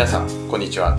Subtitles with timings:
[0.00, 0.96] 皆さん、こんにちは。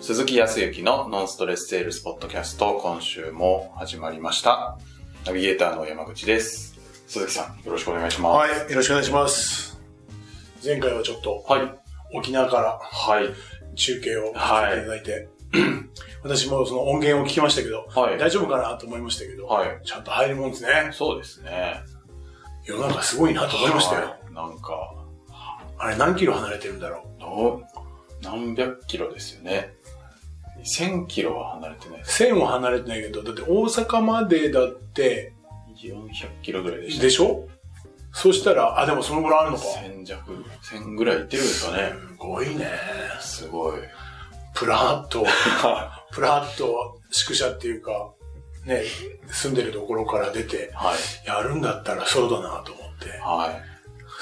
[0.00, 4.78] 鈴木康之のノンストレスセールスポッドキャスト、今週も始まりました。
[5.26, 6.78] ナビゲーターの山口です。
[7.06, 8.50] 鈴木さん、よろしくお願いします。
[8.50, 9.78] はい、よろしくお願いします。
[10.64, 11.70] 前回はちょっとはい。
[12.14, 13.34] 沖縄からはい。
[13.74, 15.28] 中継をさせていただいて、
[16.24, 18.18] 私もその音源を聞きましたけど、はい。
[18.18, 19.80] 大丈夫かなと思いましたけど、はい。
[19.84, 20.88] ちゃんと入るもんですね。
[20.92, 21.82] そうですね。
[22.64, 24.06] 世の中すごいなと思いましたよ。
[24.06, 24.94] はいなんか、
[25.78, 27.75] あれ何キロ離れてるんだろどう
[28.26, 29.74] 何百キロですよね。
[30.64, 32.06] 1000キロは離れてないでう。
[32.06, 32.24] す。
[32.24, 35.32] 1000は離れてないけど、だって大阪までだって、
[35.82, 37.02] 400キロぐらいでした。
[37.02, 37.48] でしょ？
[38.12, 39.64] そしたら、あ、でもそのぐらいあるのか。
[39.64, 41.92] 1000弱、1000ぐらいいってるんですかね。
[41.92, 42.70] すごいね。
[43.20, 43.80] すごい。
[44.54, 45.26] プラッと、
[46.12, 48.10] プラッと宿舎っていうか、
[48.64, 48.82] ね、
[49.30, 51.28] 住んでるところから出て、はい。
[51.28, 53.54] やるんだったらそうだなと思って、は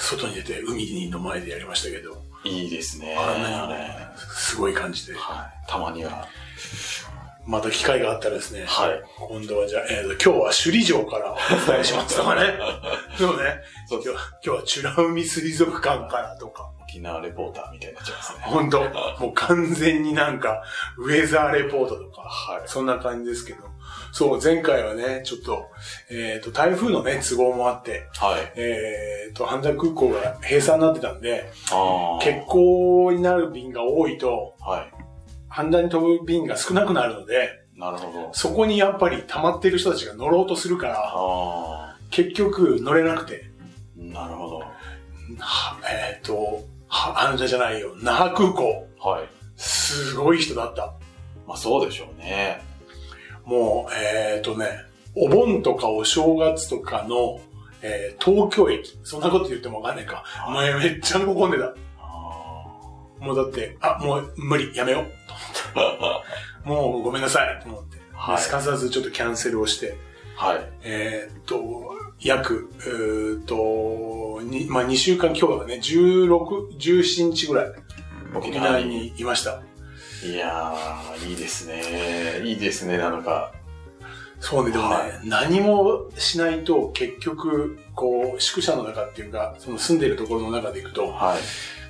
[0.01, 2.65] 外に出て海の前でやりましたけど、い。
[2.65, 3.17] いいですね。
[3.19, 5.15] あんなにね、すごい感じで。
[5.15, 5.69] はい。
[5.69, 6.27] たまには。
[7.47, 9.03] また機会があったらですね、はい。
[9.29, 11.37] 今度はじゃあ、えーと、今日は首里城からお
[11.71, 12.59] 伝えしますとかね。
[13.19, 13.61] そうね。
[13.87, 16.71] そう今日は、今日は美ら海水族館からとか。
[16.95, 18.39] 沖縄レポーターみたいになっちゃいますね。
[18.45, 18.81] 本当
[19.19, 20.63] もう完全になんか、
[20.99, 22.63] ウェザーレポートとか、はい。
[22.67, 23.74] そんな感じですけど。
[24.15, 25.67] そう、前回はね、ちょっと、
[26.09, 28.53] えっ、と、台風のね、都合もあって、はい。
[28.55, 34.87] えっ、と、羽田空港が閉鎖になってたんで、あ欠航になる便が多いと、は
[35.49, 37.81] 羽田に飛ぶ便が少なくなるので、い。
[37.81, 38.31] なるほど。
[38.33, 43.51] そこにやっぱり溜まってる人たちが乗ろうとするから、あ結局乗れなくて、
[43.99, 44.01] あ。
[44.01, 44.59] なるほど。
[45.41, 49.29] はえっ、と、は羽田じゃないよ、那覇空港、はい。
[49.57, 50.95] すごい人だった。
[51.49, 52.63] まあそうでしょうね。
[53.47, 54.69] もう、えっ、とね、
[55.17, 57.41] お盆とかお正月とかの、
[57.83, 60.25] えー東京駅、そんなこと言ってもわかんないか。
[60.49, 61.75] お前めっちゃ混んでた。
[61.99, 62.05] あ
[63.21, 65.05] もうだって、あ、もう無理、やめよう。
[65.75, 66.23] あ。
[66.65, 67.99] もうごめんなさい、と思って。
[68.15, 69.97] はいすかさずちょっとキャンセルをして、
[70.37, 70.61] はい。
[70.83, 77.73] えーっと、約、うーっと、にまあ、2週間、今日はね、16、17日ぐらい、
[78.35, 79.63] 沖縄にいました。
[80.25, 82.41] いやー、いいですね。
[82.45, 83.53] いいですね、なのか。
[84.41, 91.39] そうね、でもね、はい何もしないと、結局、こう、宿舎の中っていうか、その住んでるところの中で行くと、はい。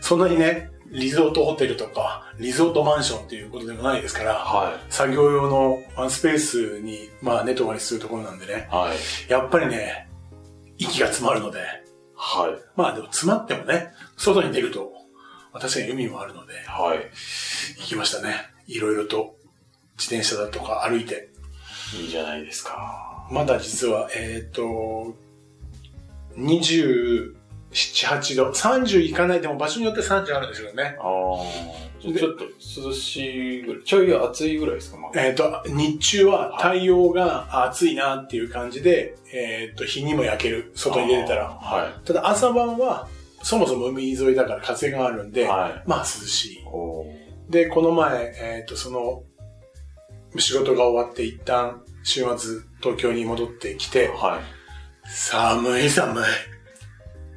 [0.01, 8.75] そんなにね、リゾートホテルとか、リゾートマンションっていうことでもないですから、は作業用のワンスペースに、まあ、寝泊まりするところなんでね、い。
[8.75, 9.31] はい。
[9.31, 10.09] やっぱりね、
[10.77, 11.61] 息が詰まるので、
[12.17, 12.63] はい。
[12.77, 14.93] まあでも詰まってもね、外に出ると、
[15.55, 16.99] まあ確かに海もあるので、はい。
[17.79, 18.35] 行きましたね。
[18.67, 19.37] いろいろと、
[19.97, 21.31] 自転車だとか歩いて。
[21.97, 23.29] いいじゃないですか。
[23.31, 25.15] まだ実は、えっ、と、
[26.37, 27.35] 27、
[27.73, 28.51] 8度。
[28.51, 30.97] 30いかない、でも場所によって30あるんですよね。
[30.99, 31.85] ああ。
[32.03, 32.45] ちょっと
[32.89, 33.83] 涼しいぐらい。
[33.85, 40.73] ちょい暑いぐらいですか、まあ、えっ、と、日中は太陽が暑いなっていう感じで、えっ、と、日にも焼ける。
[40.75, 41.45] 外に出てたら。
[41.45, 43.09] はただ朝晩は、
[43.45, 45.33] そもそも海沿いだから風があるんい。
[45.33, 45.83] で、はい。
[45.87, 46.65] まあ涼しい。
[47.51, 49.23] で、この前、えっ、と、その、
[50.39, 55.09] 仕事が終わって一旦、週末、東京に戻ってきて、はい。
[55.09, 56.25] 寒い寒い。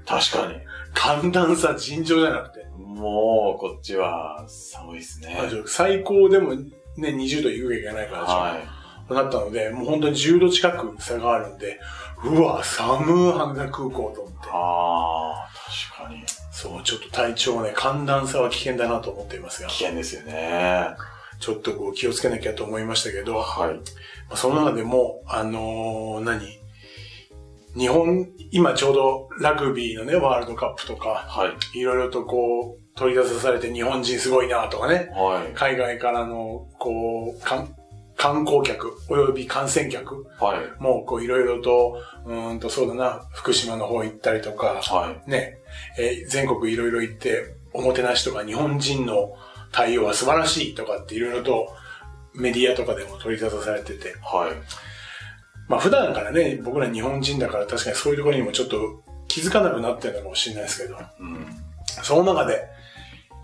[0.05, 0.59] 確かに。
[0.93, 2.65] 寒暖差尋常じゃなくて。
[2.77, 5.37] もう、こっちは寒いですね。
[5.65, 8.33] 最高でもね、20度いくかいかないかでしょ。
[8.33, 9.13] はい。
[9.13, 11.79] なったので、もう本当に10度近く差があるんで、
[12.23, 14.49] うわ、寒い羽田空港と思って。
[14.51, 16.23] ああ、確かに。
[16.51, 20.87] そう、ちょっと体調ね、寒暖差は危険だなと思っていますが危、険ですよね。
[21.39, 23.73] ちょっとこう気をつけなきゃと思いましたけど、はい。
[23.75, 23.81] ま
[24.31, 26.57] あ、その中でも、あのー何？
[27.75, 31.79] 日本、今ちょうどラグビーのね、ワールドカップとか、はい。
[31.79, 35.53] いろいろとこう、取り出されて日本人すごいなとかね、はい。
[35.53, 37.75] 海外からの、こう、観
[38.17, 40.81] 観光客、および観戦客はい。
[40.81, 45.29] も、こう、いろいろと、うーんと、そうだな、福島の方行ったりとか、はい。
[45.29, 45.59] ね、
[45.99, 49.35] えー全国いろいろ行って、おもてなしとか日本人の
[49.71, 51.67] 対応は素晴らしいとかっていろいろと
[52.33, 54.55] メディアとかでも取り沙汰されてて、はい。
[55.67, 61.45] まあ普段からね、僕ら日本人だから確かにそういうところにもちょっと気づかなくなってるのかもしれないですけど、うん。
[62.01, 62.63] その中で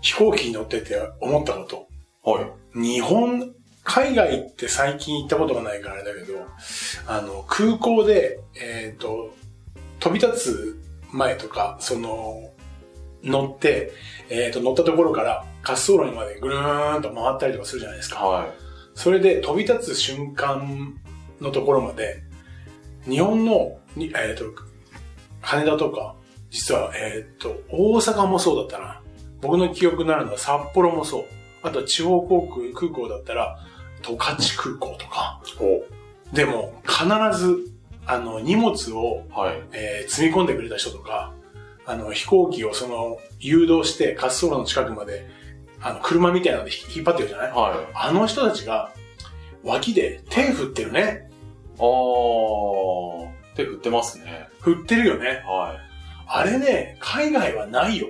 [0.00, 2.40] 飛行機に乗ってて思ったこと、は
[2.74, 2.80] い。
[2.80, 3.54] 日本、
[3.84, 6.46] 海外って最近行ったことがないからあれだけど、
[7.06, 9.34] あの、空港で、えっ、と、
[10.00, 10.82] 飛び立つ
[11.12, 12.50] 前とか、その、
[13.22, 13.92] 乗って、
[14.30, 18.20] えっ、と、乗ったところから滑走路にまでぐるーんと回ったりとかするじゃないですか。
[18.20, 18.48] はい。
[18.94, 20.94] それで飛び立つ瞬間
[21.40, 22.22] のところまで、
[23.06, 24.44] 日本の、にえっ、と、
[25.42, 26.16] 羽田とか、
[26.50, 29.02] 実は、えっ、と、大阪もそうだったな。
[29.42, 31.24] 僕の記憶になるのは札幌もそう。
[31.62, 33.58] あと地方航空、空港だったら、
[34.04, 35.40] 十勝空港とか。
[36.32, 37.04] でも、必
[37.38, 37.58] ず、
[38.06, 39.62] あの、荷物を、はい。
[39.72, 41.32] えー積み込んでくれた人とか、
[41.86, 45.26] あの、飛行機をその、誘導して滑走路の近くまで、
[45.80, 47.50] あの、車みたいなので引引っ張ってるじゃない？
[47.52, 47.92] はい。
[47.94, 48.92] あの人たちが、
[49.62, 51.30] 脇で手振ってるね。
[51.78, 53.28] あー。
[53.56, 54.48] 手振ってますね。
[54.60, 55.42] 振ってるよね。
[55.46, 55.78] は
[56.26, 58.08] あれね、海外はないよ。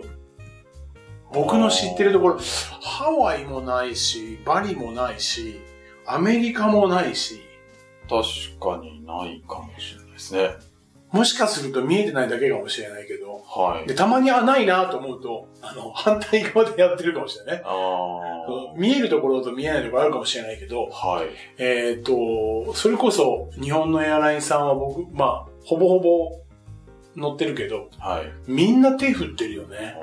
[1.32, 2.38] 僕の知ってるところ、
[2.80, 5.60] ハワイもないし、バリもないし、
[6.06, 7.38] アメリカもないし、い。
[8.08, 10.50] 確かにないかもしれないですね。
[11.14, 13.86] もしかすると見えてないだけかもしれないけど、はい。
[13.86, 17.62] で、たまにあ、ないなと思うと、あの、反対側でやってるかもしれないね。
[17.64, 21.28] あ見えるところと見えないところあるかもしれないけどー。、はい。
[21.58, 26.40] えっ、と、それこそ日本のエアラインさんは僕、まあ、ほぼほぼ
[27.14, 28.50] 乗ってるけど、はい。
[28.50, 29.96] みんな手振ってるよね。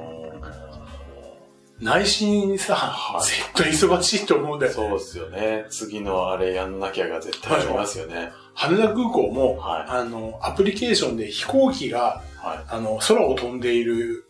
[1.81, 4.75] 内心さ、はい絶対忙しいと思うんだよね。
[4.75, 5.65] そうですよね。
[5.69, 8.31] 次のあれやんなきゃが絶対ありますよね。
[8.53, 14.25] 羽田空港も、はいあの、アプリケーションで飛行機が、はあの、空を飛んでいる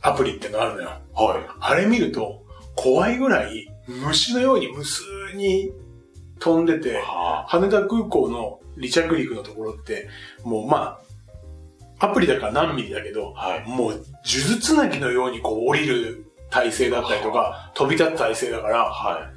[0.00, 0.90] アプリってのがあるのよ。
[0.90, 1.22] い。
[1.22, 1.46] はい。
[1.60, 2.42] あれ見ると、
[2.74, 5.02] 怖いぐらい、虫のように無数
[5.34, 5.72] に
[6.38, 10.08] 飛んでて、は羽田空港の離着陸のところって、
[10.44, 10.98] もうま
[11.98, 13.48] あ、アプリだから何ミリだけど、あ。
[13.48, 13.68] はい。
[13.68, 19.30] もう、呪術つなぎのようにこう降りる体勢だったりとか、飛び立つ体勢だから、は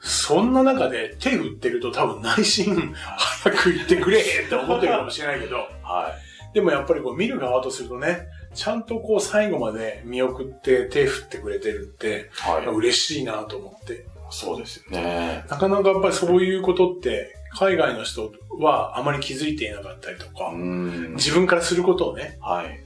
[0.00, 5.58] そんな中で手振ってると多分内心、早く行ってくれって思ってるかもしれないけど、い。
[5.82, 6.14] は
[6.54, 12.50] でもやっぱりこう見る側とするとね、ちゃんとこう最後まで見送って手振ってくれてるって、い。
[12.50, 12.66] はい。
[12.66, 14.06] 嬉しいなと思って。
[14.30, 15.44] そうですよね。
[15.48, 21.14] なかなかやっぱりそういうことって、海外の人はあまり気づいていなかったりとうか、ん。
[21.14, 22.80] 自分からすることをね、はい。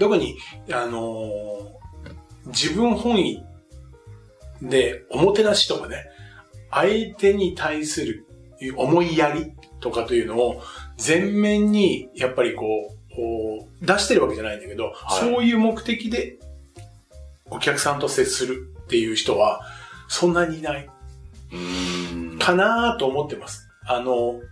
[0.00, 0.38] 特に、
[0.72, 1.77] あのー
[2.48, 3.44] 自分本位
[4.62, 6.06] で、おもてなしとかね、
[6.70, 8.26] 相手に対する
[8.76, 10.62] 思いやりとかというのを
[11.04, 12.64] 前面にやっぱりこ
[13.80, 16.38] う、出してるわけじゃないんだけど、はいそういう目的で
[17.50, 19.60] お客さんと接するっていう人は
[20.08, 20.88] そんなにいない
[21.52, 22.38] うん。
[22.38, 23.68] かなと思ってます。
[23.86, 24.42] あの、う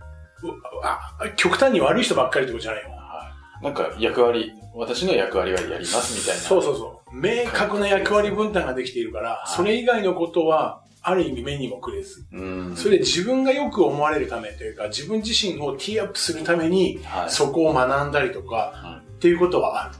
[0.83, 2.89] あ極端に悪い人ばっかりってことじゃないよ。
[2.89, 3.63] はい。
[3.63, 6.41] なんか役割、私の役割はやりますみたいな。
[6.41, 6.96] そうそうそう。
[7.11, 12.27] 明確な役割分担ができているから、はいそれ以外のことは、ある意味目にもくれず。
[12.33, 12.75] うん。
[12.75, 17.29] それで自分がよく思われるためというか、自分自身をティーアップするために、はい。
[17.29, 19.95] そこを学んだりとか、はっていうことはある。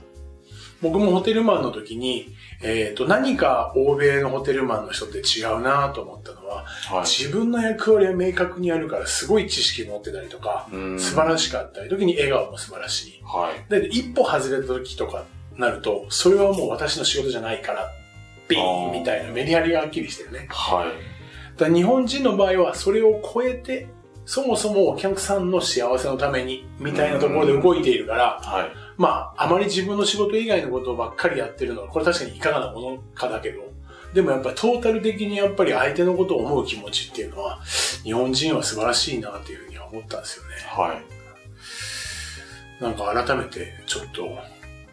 [0.80, 2.28] 僕もホテルマンの時に、
[2.62, 7.06] えっ、と、何か欧米のホテルマンの人って違うなと思ったのは、はい。
[7.06, 13.22] 自分の役割は明確にあるから、すごい知識持ってたりとか、うん素晴らしかったり、時に笑顔も素晴らしい。
[13.24, 13.70] はい。
[13.70, 15.24] で、一歩外れた時とか
[15.58, 17.92] なると、それはもう私の仕事じゃないから、
[18.48, 20.46] ビーンみたいなメリハリがはっきりしてるね。
[20.50, 20.88] はい。
[21.58, 23.88] だから日本人の場合はそれを超えて、
[24.24, 28.70] そもそもお客さんの幸せのために、みたいなところで動いているから、はい。
[28.96, 33.62] まあ、あまり自分の仕事以外のことばっかりやってるのは、これ確かにいかがなものかだけど、
[34.12, 37.60] でもやっぱりトータル的にやっぱり相手のことを思う気持ちっていうのは、
[38.04, 40.50] 日本人は素晴らしいなっていうふうには思ったんですよね。
[40.66, 41.18] はい。
[42.82, 44.28] なんか改めてちょっと、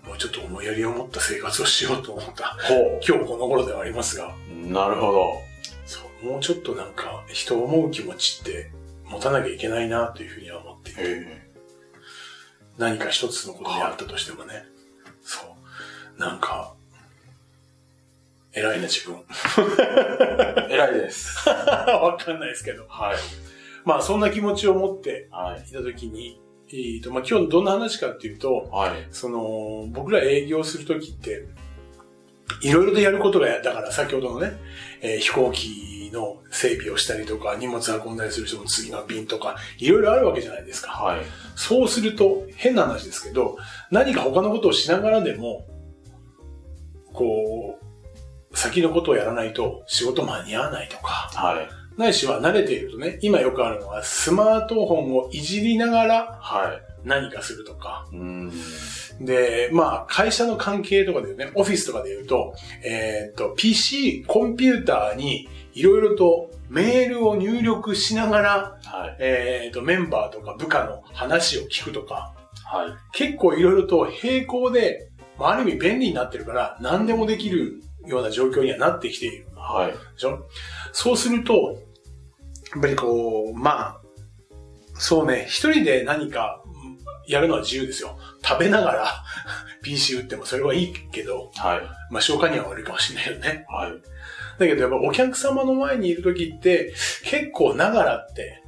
[0.07, 4.67] もうちょっと思いやりを持った生活をしようと思ったほ今日この頃ではありますが、う。
[4.67, 5.33] なるほど。
[5.85, 8.71] そう、もうちょっとなんか人を思う気持ちって
[9.05, 11.47] 持たなきゃいけないなというふうには思っていて、え
[12.77, 14.65] 何か一つのことであったとしてもね、
[15.23, 15.41] そ
[16.17, 16.73] う、なんか、
[18.53, 19.21] 偉いな自分。
[20.69, 21.37] え偉いです。
[21.49, 22.85] わかんないですけど。
[22.87, 23.17] はい。
[23.83, 25.69] まあそんな気持ちを持ってはい。
[25.69, 29.07] いたときに、えーと、まあ今日どんな話かっていうと、はい。
[29.11, 31.47] その、僕ら営業するときって、
[32.61, 34.53] いろいろとやることがや、だから先ほどのね、
[35.01, 40.91] えー飛行機の整備をしたりとか、荷物運んだりする人も次の便とか、いろいろあるわけじゃないですか。
[40.91, 41.21] はい。
[41.55, 43.57] そうすると、変な話ですけど、
[43.91, 45.67] 何か他のことをしながらでも、
[47.13, 51.84] こう、先のことをやらないと仕事間に合わないとか、はい。
[51.97, 58.05] ないしは慣れているとね、今よくあるのはスマートフォンをいじりながらは何かするとか。
[59.21, 69.15] で、まあ、会社の関係とかでね、オフィスとかで言うと、えーっと、PC、コンピューターにいろいろとメールを入力しながら、はい。
[69.19, 72.33] えーっと、メンバーとか部下の話を聞くとか、
[72.65, 72.89] はい。
[73.13, 79.47] 結構いろいろと並行で、まあ、ある意味便利になってるから、何でもできるような状況にはなってきている。
[79.55, 79.91] はい。
[79.91, 80.45] でしょ？
[80.91, 81.77] そうすると、
[82.75, 84.01] やっぱりこう、まあ、
[84.97, 88.17] そうね、一人で何かうんやるのは自由ですよ。
[88.43, 89.23] 食べながら
[89.81, 91.81] PC 打ってもそれはいいけど、はい。
[92.11, 93.65] まあ消化には悪いかもしれないよね。
[93.69, 93.91] はい。
[94.59, 98.61] だけどやっぱお客様の前にいる時って、結構ながらって、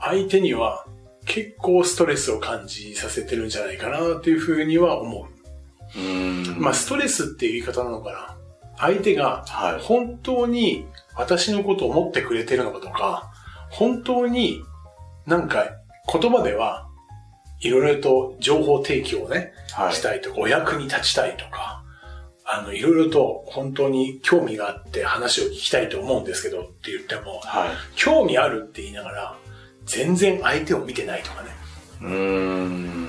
[0.00, 0.86] 相手には
[1.24, 5.98] 結構ストレスを感じさせてるんじゃないかなっていうふうには思う。
[5.98, 6.60] うーん。
[6.60, 8.36] まあストレスっていう言い方なのかな。
[8.78, 9.82] 相手がはい。
[9.82, 13.32] 本当に私のことを思ってくれてるのかとか、
[13.70, 14.62] 本当に
[15.26, 15.64] なんか
[16.12, 16.88] 言葉では
[17.60, 19.92] いろいろと情報提供をね、はい。
[19.94, 21.82] したいとか、お役に立ちたいとか、
[22.44, 27.70] あの、いろいろと本当に興味があって話を聞きたいと思うんですけどって言っても、はい。
[27.96, 29.38] 興味あるって言いながら、
[29.84, 31.48] 全然相手を見てないとかね。
[32.02, 33.06] うーん。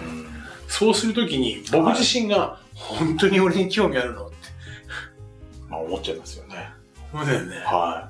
[0.67, 4.35] そうするときに僕自身が本当に俺に興味あるのって
[5.69, 6.69] まあ思っちゃいますよね。
[7.17, 7.65] 思うんだよね。
[7.65, 8.09] は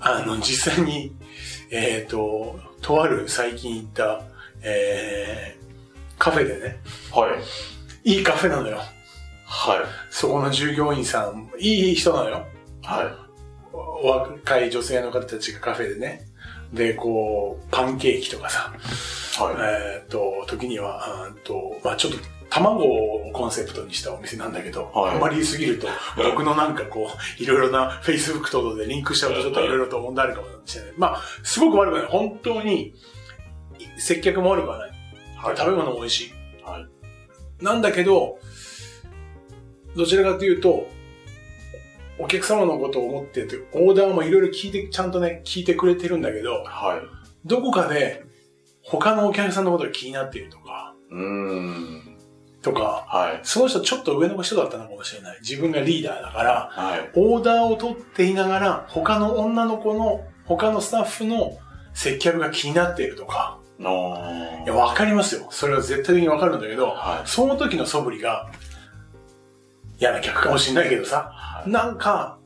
[0.00, 1.12] あの、実際に、
[1.70, 4.22] えっ、と、とある最近行った、
[4.62, 6.78] えー、カフェでね、
[7.30, 7.30] い。
[7.30, 7.40] はい。
[8.04, 8.78] いいカフェなのよ。
[9.44, 9.78] はい。
[10.10, 12.46] そこの従業員さん、いい人なのよ。
[12.82, 13.26] は
[14.04, 16.26] 若い女性の方たちがカフェでね。
[16.72, 18.72] で、こう、パンケーキとかさ、
[19.38, 19.42] い。
[19.42, 19.54] はい。
[19.98, 30.92] えっ、と、時には、うんと、まあちょっと、卵をコンセプトにしたお店なんだけど、はいあまり言いすぎると、 僕のなんかこう、いろいろな Facebook 等々でリンクしちゃうとちょっといろいろと問題あるかもしれない。
[30.96, 32.06] まあ、すごく悪くない。
[32.06, 32.94] 本当に、
[33.98, 34.90] 接客も悪くはない。
[35.36, 35.56] はい。
[35.56, 36.32] 食べ物も美味しい。
[36.64, 37.64] はい。
[37.64, 38.38] なんだけど、
[39.96, 40.88] どちらかというと、
[42.18, 47.00] お客様のことを思ってて、オーダーもいろいろ聞いて、ちゃんとね、聞いてくれてるんだけど、はい。
[47.44, 48.24] どこかで、
[48.82, 52.15] 他のお客さんのことが気になっているとか、うーん。
[52.66, 53.40] とか、はい。
[53.44, 55.38] その人ちょっと上の人だったのかもしれない。
[55.40, 57.10] 自分がリーダーだから、はい。
[57.14, 61.58] オーダーを取っていながら、他の女の子の、他のスタッフの
[61.94, 64.16] 接客が気になっているとか、の
[64.64, 65.46] いや、わかりますよ。
[65.50, 67.28] それは絶対的にわかるんだけど、はい。
[67.28, 68.50] その時の素振りが、
[70.00, 71.70] 嫌な客かもしれないけどさ、はい。
[71.70, 72.38] なんか、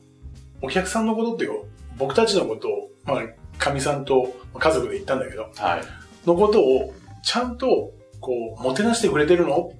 [0.61, 3.21] お客さんのことっていうか、僕たちのことを、まあ、
[3.57, 6.27] かみさんと家族で行ったんだけど、はい。
[6.27, 9.71] のことを、ちゃんと、こう、もてなしてくれてるの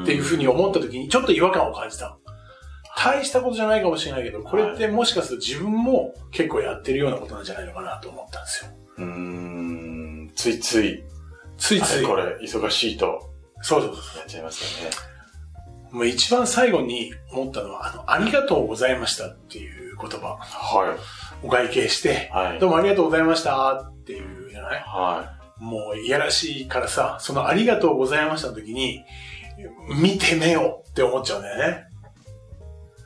[0.00, 2.18] っっていうふうに思った時に、ちょっと違和感を感じた。
[2.98, 8.70] 大したことじゃないかもしれないけど、これってもしかすると自分も結構やってるようなことなんじゃないのかなと思ったんですよ。
[8.98, 10.32] うーん。
[10.34, 11.04] ついつい、
[11.58, 12.06] ついつい。
[12.06, 13.30] これ、忙しいと、
[13.62, 14.96] そうそうそやっちゃいますよね。
[15.92, 15.96] う。
[15.96, 20.38] もう一番最後に思ったのは、あの、ありがとうございましたっていう言葉。
[20.38, 20.96] は
[21.42, 22.36] お会計して、い。
[22.36, 22.58] はい。
[22.58, 24.80] どうもありがとうございましたっていうじゃない？
[24.80, 29.04] はもういやらしいからさ、そのありがとうございましたの時に、
[30.00, 31.84] 見てめよって思っちゃうんだよね。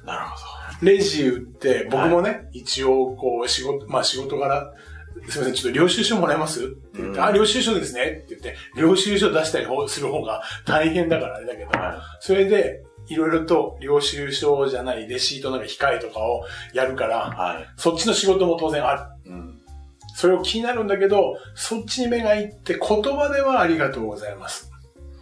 [0.03, 0.07] い。
[0.07, 0.37] なるほ
[0.83, 4.73] レジ打って、僕もね、一応こう仕事、まあ仕事柄、
[5.29, 6.65] すみません、ちょっと領収書もらえます？
[6.65, 11.79] って言って、うんあ、領収書ですねって言って、領収書出したりする方が大変だからあれだけど、ど。
[11.79, 17.09] はそれで、いろいろと領収書じゃないレシートなんか控えとかをやるかい。
[17.09, 17.69] ら、はい。
[17.77, 19.33] そっちの仕事も当然ある。
[19.33, 19.61] うん。
[20.15, 24.71] それを気になるんだけど、そっちに目がいって言葉ではありがとうございます。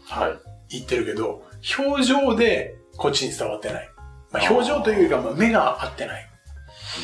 [0.06, 0.47] はい。
[0.70, 1.42] 言ってるけど、
[1.78, 3.88] 表情でこっちに伝わってない。
[4.30, 6.26] まあ、表情というか、まあ目が合ってない。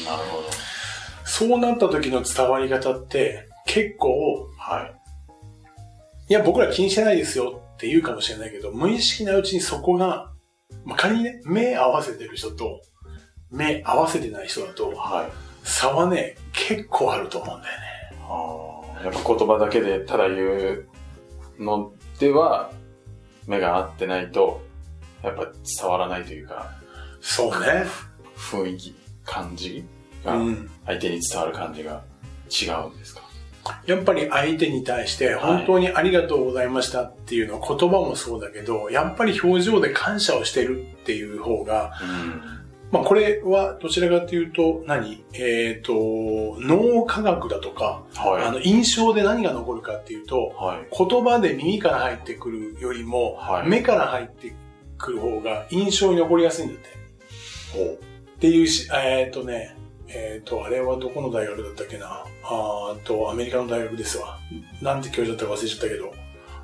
[0.05, 0.49] なるほど。
[1.25, 4.95] そうなった時の伝わり方って、結構、はい。
[6.31, 10.33] いや、僕ら気にしてないですよって言うかもしれないけど、無意識なうちにそこが、
[10.85, 12.83] まあ、仮にね、目合わせてる人と、
[13.51, 15.33] 目合わせてない人だと、はい。
[15.65, 17.85] 差はね、結構あると思うんだよね。
[18.23, 20.89] ああ、やっぱ言葉だけでただ言う
[21.59, 22.71] のでは、
[23.47, 24.63] 目が合ってないと、
[25.23, 25.47] やっぱ
[25.81, 26.73] 伝わらないというか、
[27.21, 27.87] そうね。
[28.37, 29.85] 雰囲気、感じ
[30.25, 30.71] が、うん。
[30.87, 32.03] 相手に伝わる感じが
[32.51, 33.23] 違うんですか？
[33.87, 42.64] やっぱり相手に対して本当にありがとうございましたっていうのは言葉もそうだけど、やっぱり表情で感謝をしてるっていう方が、うん。
[42.93, 45.93] まあこれはどちらかというと何、えっ、と、
[46.61, 50.89] 脳科学だとか、あはの印象で何が残るかっていうとい。、はい。
[50.97, 54.55] 言葉で耳から入ってくるよりも、はい目から入って
[54.97, 56.89] くる方が印象に残りやすいんだって。
[57.73, 57.99] ほ
[58.37, 59.77] っていうし、えっ、とね、
[60.07, 62.25] えっ、と、あれはどこの大学だったっけな？
[62.45, 64.39] あと、アメリカの大学ですわ。
[64.83, 66.13] なんて教授だったか忘れちゃったけど、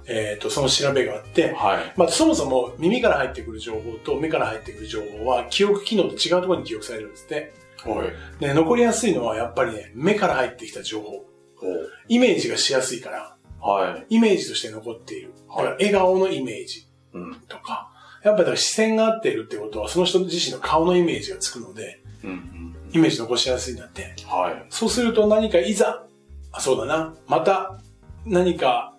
[0.06, 1.94] えっ、と、その調べがあってう。、はい。
[1.96, 7.52] まあ、そもそも耳から入ってくる情報と目から入ってくる情報は記憶機能と違うところに記憶されるんですって。
[7.84, 8.40] はい。
[8.40, 11.24] で、残りやすいのはやっぱりね、目から入ってきた情報。
[11.56, 11.66] ほ
[12.08, 13.68] イメージがしやすいから、う。
[13.68, 14.16] はい。
[14.16, 15.32] イメージとして残っている。
[15.48, 17.34] だからはい笑顔のイメージうん。
[17.48, 17.90] とか、
[18.24, 22.30] やっぱり視線が合っているってことは、その人自身の顔のイメージがつくので、うん。
[22.30, 22.76] うん。
[22.92, 24.14] イメージ残しやすいんだって。
[24.26, 24.66] はい。
[24.70, 26.04] そうすると何かいざ、
[26.52, 27.78] あ、そうだな、また
[28.26, 28.89] 何か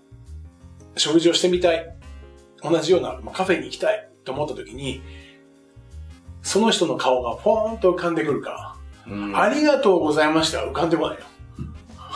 [0.98, 1.98] 食事をしてみたい。
[2.64, 5.02] 同じような、まあ、カフェに行きたいと思った時に、
[6.44, 11.24] その人の顔がポーンと浮かんでくるか、うんありがとうございましたは浮かんでこないよ。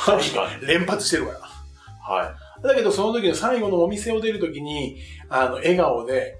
[0.05, 1.39] 確か連発してるから。
[1.39, 4.97] はだけど、その時の最後のお店を出る時に、
[5.29, 6.37] あの、笑顔で、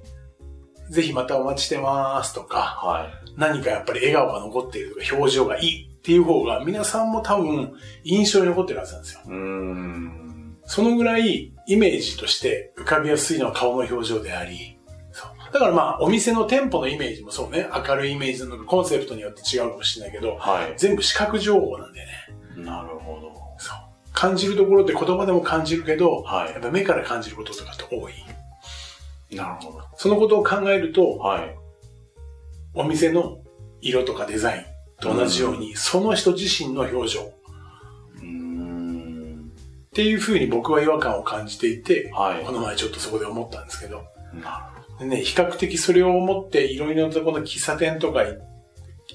[0.89, 2.45] ぜひまたお待ちしてますとい。
[2.45, 7.73] か、は何かやっぱり笑顔が残っているとか、表情がいいっていう方が、皆さんも多分、
[8.03, 9.21] 印象に残ってるはずなんですよ。
[9.25, 9.29] い。
[9.29, 10.24] うーん。
[10.65, 14.77] そのぐらい、イメージとして浮かびやすいのは顔の表情であり、
[15.11, 15.53] そう。
[15.53, 22.13] だからまあ、お店の店舗のイメージもそうね、明るいイメージなのか、コンセプトによって違うかもしれないけど、は全部視覚情報なんだよね。
[22.57, 22.59] い。
[22.61, 23.31] なるほど。
[23.57, 23.77] そう。
[24.13, 28.13] 感じるところって言葉でも感じるけど、はいやっぱ目から感じることとかって多い。
[29.35, 29.83] なるほど。
[29.97, 31.55] そのことを考えると、はい。
[32.73, 33.39] お店の
[33.81, 34.63] 色とかデザイン
[35.01, 37.34] と同じように、その人自身の表情
[39.95, 39.97] ん。
[39.97, 44.03] ていう風に僕は違和感を感じていて、はいこの前ちょっとそこで思ったんですけど、
[44.43, 48.37] なでね、比較的それを思っていろいろなところの喫茶店とかい、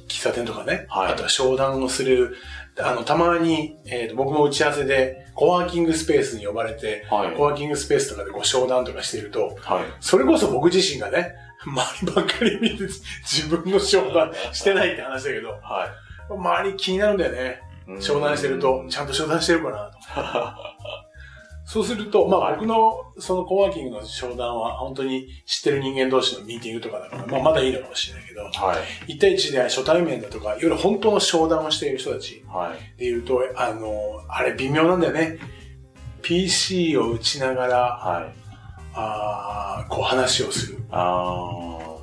[0.08, 2.36] 喫茶店とかね、はいあとは商談をする、
[2.78, 9.84] あの、たまに、えーと僕も打ち合わせで、コワーキングスペースに呼ばれて、はいコワーキングスペースとかでこう商談とかしていると、はい。
[10.00, 11.34] それこそ僕自身がね、
[11.64, 12.84] 周りばっかり見て
[13.22, 15.88] 自分の商談してないって話だけど、は
[16.30, 17.60] 周り気になるんだよね。
[17.98, 18.02] い。
[18.02, 20.20] 商談してると、ちゃんと商談してるかなと。
[20.20, 20.56] は
[21.64, 28.42] そうすると、まはいあ僕のそのコワーキングの商談は本当に知ってる人間同士のミーティングとかだから、まあまだいいのかもしれないけど、
[29.08, 29.12] い。
[29.12, 32.98] 1対1で初対面だとか、いわゆる本当の商談をしている人たちはい。
[32.98, 33.92] で言うと、あの、
[34.28, 35.38] あれ微妙なんだよね。
[36.22, 38.34] PC を打ちながら、はい。
[38.94, 40.78] あーこう話をする。
[40.90, 41.96] あ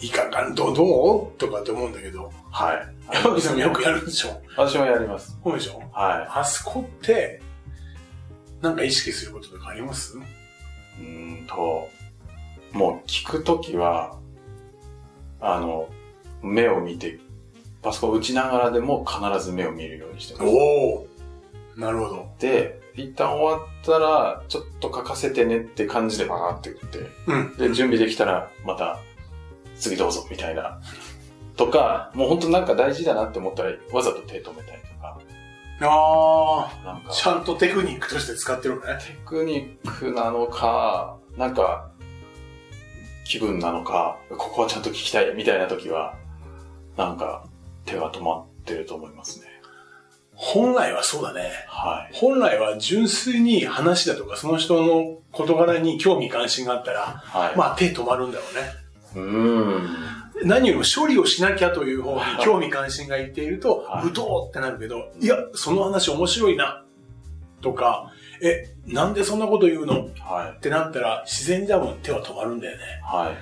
[0.00, 1.38] いかがん、どう、どう？
[1.38, 2.30] とかって思うんだけど、ー。
[2.50, 3.01] はい。
[3.12, 4.40] 山口さんもよくやるんでしょ？
[4.56, 5.38] 私もやります。
[5.42, 5.78] そうでしょ？
[5.92, 7.42] はあそこって、
[8.60, 10.16] なんか意識することとかあります？
[10.16, 10.20] い。
[10.20, 11.88] うーんと、
[12.72, 14.18] もう聞くときは、
[15.40, 15.88] あの、
[16.42, 17.18] 目を見て、
[17.82, 20.44] パソコン打ちながらでも必ず目を見るようにしてます。
[20.46, 21.06] おお
[21.76, 22.28] なるほど。
[22.38, 27.56] で、一旦終わったら、ちょっと書かせてねって感じでバーって打って、うん。
[27.56, 28.98] で、準備できたら、また、
[29.76, 30.80] 次どうぞ、みたいな。
[31.56, 35.18] とか、もう本当なんか大事だなって思ったら、わざと手止めたりとか、
[35.80, 38.98] あなんかあ、、ちゃんとテクニックとして使ってるのね。
[39.04, 41.90] テクニックなのか、なんか、
[43.24, 46.14] 気分なのか、ここはちゃんと聞きたいみたいな時は、
[46.96, 47.44] なんか、
[47.84, 49.46] 手が止まってると思いますね。
[50.34, 51.50] 本来はそうだね。
[51.68, 52.16] はい。
[52.16, 57.56] 本来は純粋に話だとか、その人の事柄に興味関心があったら、はい。
[57.56, 58.72] まあ手止まるんだろうね。
[59.14, 60.21] うーん。
[60.44, 66.84] 何よりも処理をしなきゃという方に興味関心がいっているとは、いうどうってなるけど、いや、その話面白いな、
[67.60, 70.06] とか、え、なんでそんなこと言うの？
[70.06, 70.60] っはい。
[70.60, 72.82] てなったら、自然に多分手は止まるんだよね。
[73.04, 73.36] はい。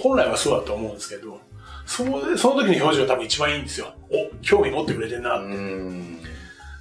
[0.00, 1.40] 本来はそうだと思うんですけど、
[1.84, 3.94] そのその時の表情が多分一番いいんですよ。
[4.10, 5.42] お、興味持ってくれてんなう。
[5.42, 6.18] ーん。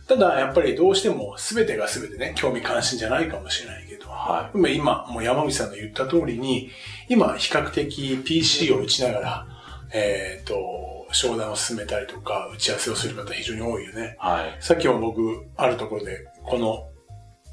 [0.08, 6.70] ただ、やっぱりどうしても全てが全てね、興味関心じゃないかもしれないけど、は今、今もう山口さんの言った通りに、
[7.10, 9.48] 今、比較的 PC を打ちながら、
[9.94, 14.18] えっ、と、商談を進めたりとか、打ち合わせをする方非常に多いよね。
[14.20, 14.26] い。
[14.26, 14.58] はい。
[14.60, 16.90] さっきも僕、あるところで、この、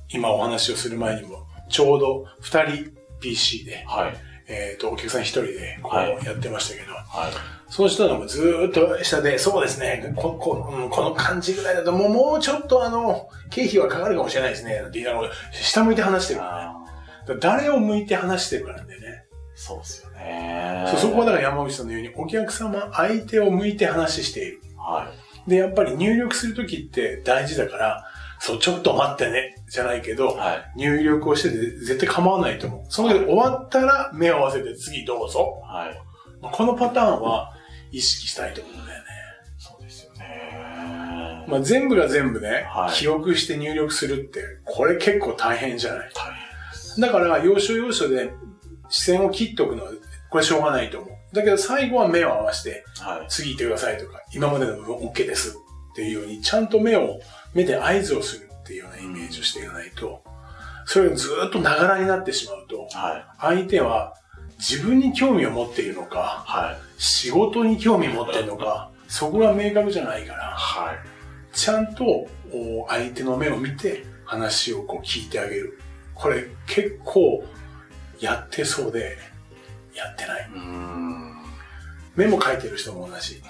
[0.08, 4.14] 今お話をする前にも、ちょうど2人 PC で、はい。
[4.46, 7.32] えっ、と、お客さん1人で、こはいうやってましたけど、はい。
[7.68, 16.46] その人のもずーっと下で、そうですね、ここ,、うん、この感じぐらいだと、もうもうちょっとあの、経費はかかるかもしれないですね、なんて言いながら、下向いて話してるか
[17.26, 17.40] らね。
[17.40, 19.24] 誰を向いて話してるかなんだよね。
[19.30, 20.84] ーそうっすよね。
[20.90, 24.60] そうそこはだから山口さんのように、お客様、相手を向いて話している。
[24.76, 25.10] は
[25.46, 28.04] で、やっぱり入力するときって大事だから、
[28.46, 30.16] そう、ちょっと待ってね、じゃないけい。
[30.16, 30.72] ど、はい。
[30.76, 32.84] 入力をしてて絶対構わないと思う。
[32.90, 35.62] その時終わったら目を合わせて次どうぞ。
[35.64, 35.94] はい。
[36.42, 37.54] まあこのパターンは
[37.90, 39.04] 意識したいと思うんだよね。
[39.56, 41.46] そうですよね。
[41.48, 46.10] まあ、全部が全部ね、はい記憶して入力するって、これ結構大変じゃない？
[46.14, 46.34] 大変
[46.72, 47.00] です。
[47.00, 48.30] だから、要所要所で
[48.90, 49.90] 視線を切っておくのは、
[50.30, 51.10] これしょうがないと思う。
[51.34, 53.26] だけど最後は目を合わせて、はい。
[53.28, 55.56] 次行ってくださいとか、今までの部分 OK です
[55.92, 57.18] っていうように、ちゃんと目を、
[57.54, 60.22] 目で合図をするっていうようなイメージをしていかないと、
[60.86, 63.26] それがずっとながらになってしまうと、はい。
[63.40, 64.14] 相手は
[64.58, 67.02] 自分に興味を持っているのか、はい。
[67.02, 70.98] 仕事に興味を持っているのか、そこが明確じゃないから、はい。
[71.56, 72.04] ちゃんと
[72.52, 75.78] お相手の目を見て話をこう聞いてあげる。
[76.14, 77.44] これ結構
[78.20, 79.16] やってそうで、
[79.94, 80.48] やってない。
[82.16, 83.42] メモ書いてる人も同じ。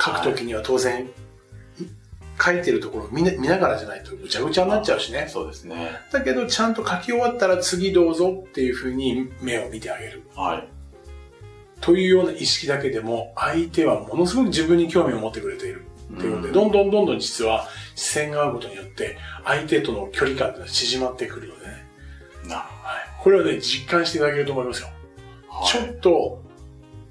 [0.00, 1.08] 書くときには当然、
[2.40, 5.26] 書いてるところを見,、見ながらじゃないとぐちゃぐちゃになっちゃうしね。
[5.28, 5.90] そうですね。
[6.12, 10.22] だけど、ちゃんと書き終わったら次どうぞっていうふうに目を見てあげる。
[10.34, 10.68] はい。
[11.80, 15.84] というような意識だけでも、相手はものすごく自分に興味を持ってくれている。
[16.12, 21.86] っていうことで、どんどんどんどん実は視線が合うことによって、相手との距離感が縮まってくるのでね。
[22.44, 22.68] なるはい。
[23.22, 24.88] これをね、実感していただけると思いますよ。
[25.48, 25.70] ほど。
[25.70, 26.42] ちょはいっと、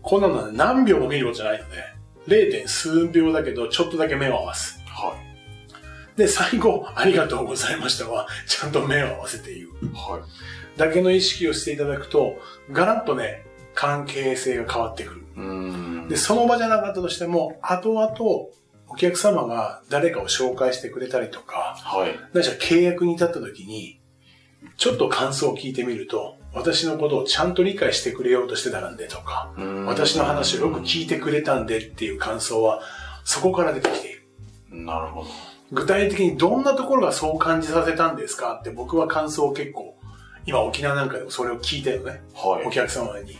[0.01, 2.51] こんなの何秒も見ることじゃないので、0.
[2.51, 4.79] 点数秒だけど、ちょっとだけ目を合わす。
[4.97, 5.15] は
[6.15, 6.17] い。
[6.17, 9.69] で、最後、ありがとうございましたは、ちゃんと目を合わせて言う。
[9.93, 10.79] はい。
[10.79, 12.37] だけの意識をしていただくと、
[12.71, 16.07] ガラッとね、関係性が変わってくる。
[16.09, 18.11] で、その場じゃなかったとしても、後々、
[18.89, 22.15] お客様が誰かを紹介してくれたりとか、はい。
[22.33, 23.99] 何しろ契約に至った時に、
[24.77, 29.53] ちょっと感想を聞いてみると、私のことをちゃんと理解してくれようとしてたんでとか、
[29.85, 32.81] 私の話をよく聞いてくれたんでっていう感想は、
[33.23, 34.06] そこから出てきて。
[34.69, 35.29] なるほど。
[35.71, 39.97] 具体的にどんなところがそう感じさせたんですかって僕は感想を結構、
[40.45, 42.21] 今沖縄なんかでもそれを聞いてるのね。
[42.33, 42.65] はい。
[42.65, 43.37] お客様に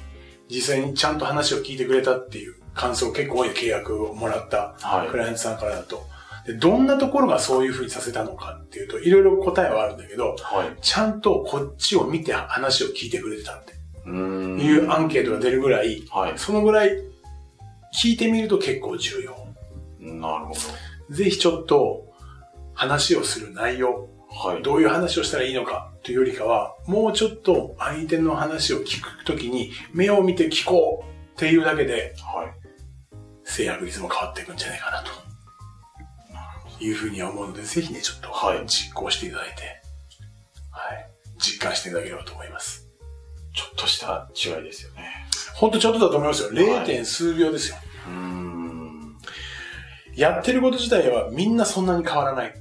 [0.49, 6.05] 実際にちゃんと話を聞いてくれたっていう感想結構多い契約をもらったはいクライアントさんからだと。
[6.45, 10.75] でどんなところがそういうふうにさせたのかっていうと、いろいろ答えはあるんだけど、はい。
[10.81, 13.73] ちゃんとこっちを見て話を聞いてくれてたって
[14.05, 14.59] うーん。
[14.59, 16.33] いうアンケートが出るぐらい、はい。
[16.37, 16.91] そのぐらい
[17.93, 19.47] 聞いてみると結構重要。
[19.99, 20.53] なるほ
[21.09, 22.13] ぜひちょっと
[22.73, 24.49] 話をする内容、ど。
[24.49, 24.63] はい。
[24.63, 32.53] どういう話をしたらいいのかというよりかは、もうちょっと相手の話を聞くときに目を見て聞こうっていうだけで、はい。
[33.45, 35.11] 制約率も変わっていくんじゃないかなと。
[36.79, 39.63] いうふうには思うので、ぜひね、ちょっとはい実行していただいて、
[40.71, 41.09] はい。
[41.39, 42.87] 実感していただければと思います。
[43.53, 45.09] ちょっとした違いですよね。
[45.55, 46.49] ほんとちょっとだと思いますよ。
[46.49, 46.85] はい 0.
[46.85, 47.77] 点数秒ですよ。
[48.07, 48.56] うーん。
[50.17, 52.53] やってること自体はみんなそんなに変わらない。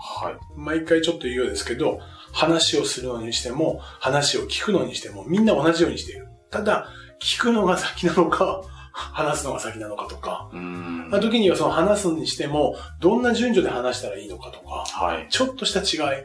[0.00, 0.36] はい。
[0.56, 2.00] 毎回ちょっと言うようですけど、
[2.32, 6.28] 話をするのにしても、話を聞くのにしても、みんな同じようにしている。
[6.50, 6.88] ただ、
[7.20, 11.10] 聞くのが先なのか、話すのが先なのかとか、うーん。
[11.10, 15.26] まあ、時にはその話すにしても、どんな順序で話したらいいのかとか、はい。
[15.30, 16.24] ちょっとした違い。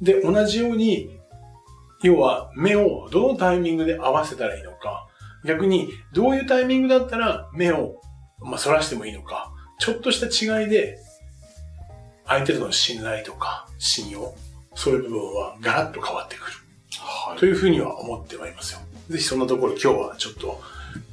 [0.00, 1.20] で、同じように、
[2.02, 5.06] 要は目をどのタイミングで合わせたらいいのか、
[5.44, 8.00] 逆にどういうタイミングだったら目を、
[8.40, 10.98] まあ、反らしてもいいのか、ちょっとした違いで、
[12.26, 14.34] 相手との信頼とか信用、
[14.74, 16.52] そういう部分はガラッと変わってくる。
[16.98, 17.38] はい。
[17.38, 18.80] というふうには思ってはいますよ。
[19.10, 20.60] ぜひそんなところ今日はちょっと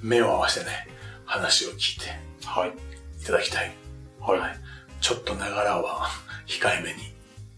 [0.02, 0.88] 目を合わせてね、
[1.26, 2.12] 話を聞いて
[2.46, 2.70] はい。
[3.22, 3.72] いただきたい。
[4.20, 4.40] はい。
[4.40, 4.72] はい
[5.02, 6.08] ちょっとながらは
[6.46, 7.12] 控えめに。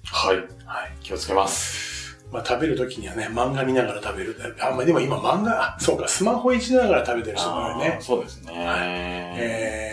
[0.05, 0.37] はい。
[0.65, 0.91] はい。
[1.01, 2.17] 気をつけます。
[2.31, 4.35] まあ食べるときにはね、漫画見ながら食べる。
[4.61, 7.97] あ、まあでも今漫画、あ、そうか、スマホいじりながら食べてる人もいるね。
[8.01, 8.53] そうですね。
[8.55, 9.92] え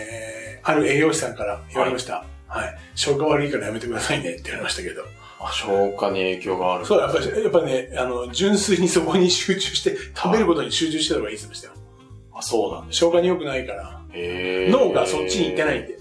[0.63, 2.25] ある栄養士さんから言われました。
[2.47, 2.77] はい。
[2.95, 5.03] 消化悪いからやめてくださいねって言われましたけど。
[5.39, 6.85] あ消化に影響がある。
[6.85, 11.91] そう、やっぱり、やっぱね、あの、純粋にそこに集中して、食べることに集中してた方がいいって言ってましたよ。
[12.33, 12.99] あ、そうなんです。
[12.99, 15.97] 消化に良くないから、脳がそっちに行ってないんで、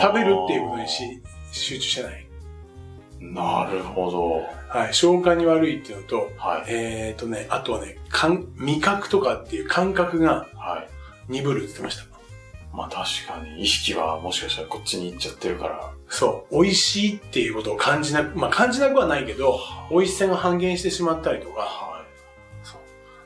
[0.00, 2.26] 食べるっていうことにし集中してない。
[3.20, 4.42] なるほど。
[4.68, 4.94] はい。
[4.94, 6.64] 消化に悪いっていうのと、はい。
[6.68, 11.32] えっ、ー、とね、あとはね、感味覚とかっていう感覚がはい。
[11.32, 12.09] 鈍るって言ってました。
[12.72, 15.92] まあ確かに意識はもしかしたらこっちに行っちゃってるから。
[16.08, 16.62] そう。
[16.62, 21.90] 美味しいっていうことを感じなく、まあ感じなくはないけど、美味しさが半減してしまったりとか、は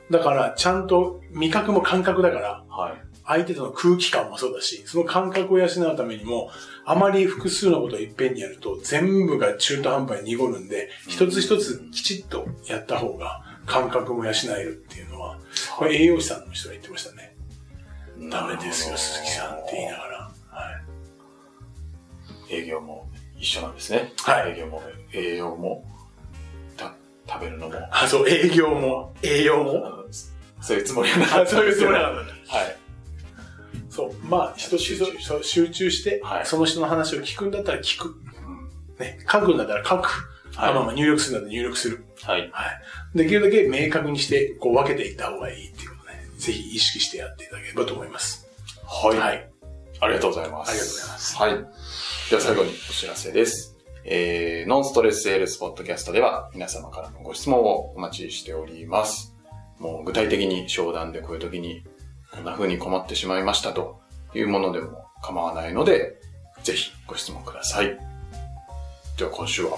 [0.09, 2.71] だからちゃんと味覚も感覚だから、い。
[2.71, 3.01] はい。
[3.27, 6.51] 相手との空気感もそうだし、その感覚を養うためにも、
[6.85, 15.39] あまり複数のことをいっぺんにやると、全部が中途半端に濁るんで、一つ一つきちっとやった方が、感覚も養えるっていうのは、
[15.75, 17.34] これ栄養士さんの人が言ってましたね。
[18.31, 20.31] ダメですよ、鈴木さんって言いながら。
[20.49, 20.71] は
[22.49, 22.53] い。
[22.55, 24.13] 営業も一緒なんですね。
[24.23, 24.81] はい営業も、
[25.13, 25.85] 栄養も、
[26.77, 26.93] た
[27.27, 27.75] 食べるのも。
[27.91, 30.05] あ、そう、営業も、栄養も？
[30.61, 32.57] そういうつもりはなかったあそういうつもりははなかった。
[32.57, 32.75] はい。
[33.89, 34.13] そう。
[34.25, 38.09] まあ、人集中集中して、はいその人の話を聞くんだったら聞く。
[38.09, 40.07] うんね、書くんだったら書く。
[40.55, 42.05] はいあまあまあ入力するんだったら入力する。
[42.23, 42.49] はい。
[42.51, 42.63] は
[43.13, 43.17] い。
[43.17, 45.94] できるだけ明確にして、こう分けていった方がいいっていう。
[46.37, 48.47] ぜひ意識してやっていただければと思います。
[48.85, 49.17] はい。
[49.17, 49.49] はい。
[49.99, 50.71] ありがとうございます。
[50.71, 51.35] ありがとうございます。
[51.37, 51.51] はい。
[52.29, 53.75] では最後にお知らせです。
[54.03, 59.33] えー、ノンストレスセールスポッドキャストでは皆様からのご質問をお待ちしております。
[59.79, 61.83] もう具体的に商談でこういう時に
[62.31, 63.99] こんな風に困ってしまいましたと
[64.35, 66.19] いうものでも構わないので、
[66.63, 67.97] ぜひご質問ください。
[69.17, 69.77] では今週は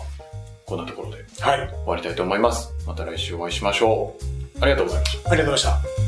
[0.66, 1.70] こんなところではい。
[1.70, 2.74] 終わりたいと思います。
[2.86, 4.62] また来週お会いしましょう。
[4.62, 5.30] ありがとうございました。
[5.30, 6.07] ありがとうございました。